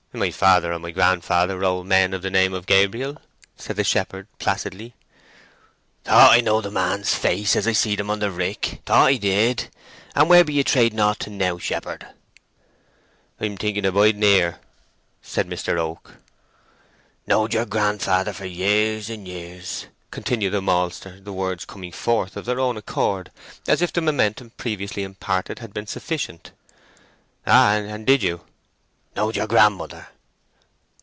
"My 0.13 0.29
father 0.29 0.73
and 0.73 0.81
my 0.81 0.91
grandfather 0.91 1.55
were 1.55 1.63
old 1.63 1.87
men 1.87 2.13
of 2.13 2.21
the 2.21 2.29
name 2.29 2.53
of 2.53 2.65
Gabriel," 2.65 3.15
said 3.55 3.77
the 3.77 3.85
shepherd, 3.85 4.27
placidly. 4.39 4.93
"Thought 6.03 6.33
I 6.33 6.41
knowed 6.41 6.65
the 6.65 6.69
man's 6.69 7.15
face 7.15 7.55
as 7.55 7.65
I 7.65 7.71
seed 7.71 8.01
him 8.01 8.09
on 8.09 8.19
the 8.19 8.29
rick!—thought 8.29 9.07
I 9.07 9.15
did! 9.15 9.69
And 10.13 10.27
where 10.27 10.43
be 10.43 10.51
ye 10.55 10.63
trading 10.65 10.99
o't 10.99 11.17
to 11.21 11.29
now, 11.29 11.57
shepherd?" 11.59 12.07
"I'm 13.39 13.55
thinking 13.55 13.85
of 13.85 13.93
biding 13.93 14.21
here," 14.21 14.59
said 15.21 15.47
Mr. 15.49 15.77
Oak. 15.77 16.17
"Knowed 17.25 17.53
yer 17.53 17.63
grandfather 17.63 18.33
for 18.33 18.45
years 18.45 19.09
and 19.09 19.25
years!" 19.25 19.85
continued 20.11 20.51
the 20.51 20.61
maltster, 20.61 21.21
the 21.21 21.31
words 21.31 21.63
coming 21.63 21.93
forth 21.93 22.35
of 22.35 22.43
their 22.43 22.59
own 22.59 22.75
accord 22.75 23.31
as 23.65 23.81
if 23.81 23.93
the 23.93 24.01
momentum 24.01 24.49
previously 24.57 25.03
imparted 25.03 25.59
had 25.59 25.73
been 25.73 25.87
sufficient. 25.87 26.51
"Ah—and 27.47 28.05
did 28.05 28.21
you!" 28.21 28.41
"Knowed 29.13 29.35
yer 29.35 29.45
grandmother." 29.45 30.07